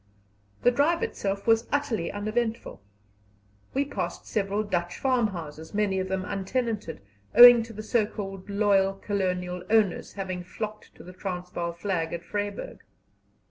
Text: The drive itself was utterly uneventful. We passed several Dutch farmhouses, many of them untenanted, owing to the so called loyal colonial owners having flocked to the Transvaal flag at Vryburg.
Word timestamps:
The 0.63 0.71
drive 0.71 1.03
itself 1.03 1.45
was 1.45 1.67
utterly 1.71 2.11
uneventful. 2.11 2.81
We 3.75 3.85
passed 3.85 4.25
several 4.25 4.63
Dutch 4.63 4.97
farmhouses, 4.97 5.75
many 5.75 5.99
of 5.99 6.07
them 6.07 6.25
untenanted, 6.25 7.01
owing 7.35 7.61
to 7.61 7.71
the 7.71 7.83
so 7.83 8.07
called 8.07 8.49
loyal 8.49 8.93
colonial 8.95 9.63
owners 9.69 10.13
having 10.13 10.43
flocked 10.43 10.95
to 10.95 11.03
the 11.03 11.13
Transvaal 11.13 11.73
flag 11.73 12.13
at 12.13 12.23
Vryburg. 12.23 12.79